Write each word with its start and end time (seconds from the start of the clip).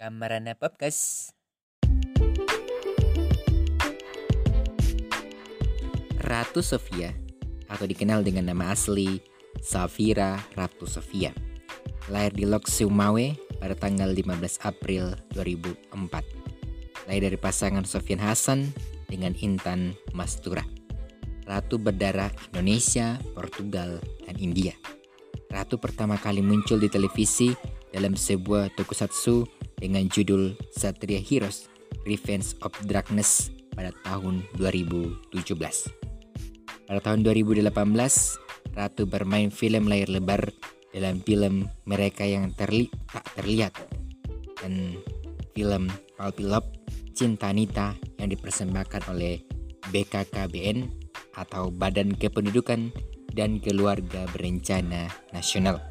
Kamarana 0.00 0.56
Podcast. 0.56 1.28
Ratu 6.24 6.64
Sofia 6.64 7.12
atau 7.68 7.84
dikenal 7.84 8.24
dengan 8.24 8.48
nama 8.48 8.72
asli 8.72 9.20
Safira 9.60 10.40
Ratu 10.56 10.88
Sofia. 10.88 11.36
Lahir 12.08 12.32
di 12.32 12.48
Lok 12.48 12.64
Sumawe 12.64 13.36
pada 13.60 13.76
tanggal 13.76 14.16
15 14.16 14.64
April 14.64 15.20
2004. 15.36 15.92
Lahir 17.04 17.20
dari 17.28 17.36
pasangan 17.36 17.84
Sofian 17.84 18.24
Hasan 18.24 18.72
dengan 19.04 19.36
Intan 19.36 19.92
Mastura. 20.16 20.64
Ratu 21.44 21.76
berdarah 21.76 22.32
Indonesia, 22.56 23.20
Portugal, 23.36 24.00
dan 24.24 24.40
India. 24.40 24.72
Ratu 25.52 25.76
pertama 25.76 26.16
kali 26.16 26.40
muncul 26.40 26.80
di 26.80 26.88
televisi 26.88 27.52
dalam 27.92 28.16
sebuah 28.16 28.72
tokusatsu 28.80 29.59
dengan 29.80 30.06
judul 30.06 30.54
Satria 30.70 31.18
Heroes 31.18 31.66
Revenge 32.04 32.54
of 32.60 32.76
Darkness 32.84 33.48
pada 33.72 33.90
tahun 34.04 34.44
2017. 34.60 35.32
Pada 36.86 37.00
tahun 37.00 37.24
2018, 37.24 37.72
Ratu 38.70 39.02
bermain 39.02 39.50
film 39.50 39.90
layar 39.90 40.06
lebar 40.12 40.46
dalam 40.94 41.18
film 41.26 41.66
mereka 41.86 42.22
yang 42.22 42.54
terli 42.54 42.86
tak 43.10 43.26
terlihat 43.34 43.74
dan 44.62 44.94
film 45.54 45.90
Palpi 46.14 46.46
Love 46.46 46.70
Cinta 47.10 47.50
Nita 47.50 47.98
yang 48.22 48.30
dipersembahkan 48.30 49.10
oleh 49.10 49.42
BKKBN 49.90 50.86
atau 51.34 51.74
Badan 51.74 52.14
Kependudukan 52.14 52.94
dan 53.34 53.58
Keluarga 53.58 54.26
Berencana 54.30 55.10
Nasional. 55.34 55.82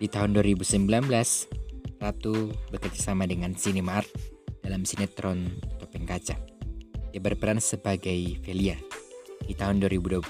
Di 0.00 0.08
tahun 0.08 0.32
2019, 0.32 1.59
Ratu 2.00 2.48
bekerjasama 2.72 3.28
dengan 3.28 3.52
Cinemark 3.52 4.08
dalam 4.64 4.88
sinetron 4.88 5.52
Topeng 5.76 6.08
Kaca. 6.08 6.32
Dia 7.12 7.20
berperan 7.20 7.60
sebagai 7.60 8.40
Velia. 8.40 8.80
Di 9.44 9.52
tahun 9.52 9.84
2020, 9.84 10.24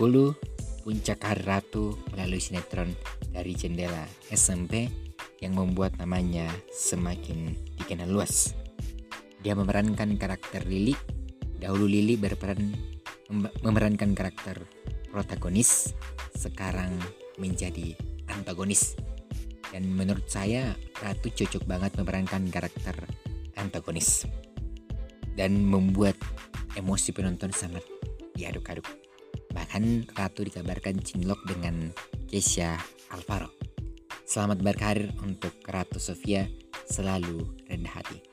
puncak 0.82 1.22
hari 1.22 1.46
Ratu 1.46 1.94
melalui 2.10 2.42
sinetron 2.42 2.90
dari 3.30 3.54
jendela 3.54 4.02
SMP 4.34 4.90
yang 5.38 5.54
membuat 5.54 5.94
namanya 6.02 6.50
semakin 6.74 7.54
dikenal 7.78 8.10
luas. 8.10 8.50
Dia 9.38 9.54
memerankan 9.54 10.18
karakter 10.18 10.66
Lily. 10.66 10.98
Dahulu 11.54 11.86
Lily 11.86 12.18
berperan 12.18 12.74
memerankan 13.62 14.18
karakter 14.18 14.58
protagonis, 15.14 15.94
sekarang 16.34 16.98
menjadi 17.38 17.94
antagonis. 18.26 18.98
Dan 19.70 19.94
menurut 19.94 20.26
saya 20.26 20.74
Ratu 20.98 21.30
cocok 21.30 21.64
banget 21.64 21.94
memerankan 21.96 22.50
karakter 22.50 23.06
antagonis 23.56 24.26
dan 25.38 25.62
membuat 25.62 26.18
emosi 26.74 27.14
penonton 27.14 27.54
sangat 27.54 27.82
diaduk-aduk. 28.34 28.86
Bahkan 29.54 30.14
Ratu 30.14 30.46
dikabarkan 30.46 31.02
cinlok 31.02 31.42
dengan 31.46 31.90
Keisha 32.26 32.78
Alvaro. 33.10 33.50
Selamat 34.26 34.62
berkarir 34.62 35.10
untuk 35.26 35.54
Ratu 35.66 35.98
Sofia, 35.98 36.46
selalu 36.86 37.42
rendah 37.66 37.94
hati. 37.98 38.29